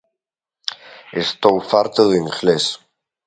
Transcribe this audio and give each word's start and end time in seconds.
Estou 1.23 1.55
farto 1.71 2.01
do 2.05 2.13
inglés! 2.23 2.65